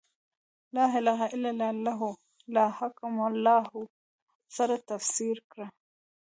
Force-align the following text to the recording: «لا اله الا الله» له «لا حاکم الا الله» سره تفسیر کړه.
«لا 0.75 0.85
اله 0.99 1.19
الا 1.33 1.49
الله» 1.73 1.79
له 1.99 1.99
«لا 2.55 2.65
حاکم 2.77 3.13
الا 3.19 3.27
الله» 3.33 3.65
سره 4.55 4.75
تفسیر 4.89 5.35
کړه. 5.51 5.67